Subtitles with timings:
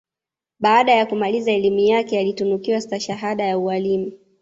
[0.59, 4.11] Baada ya kumaliza elimu yake ya alitunukiwa Stahahada ya Ualimu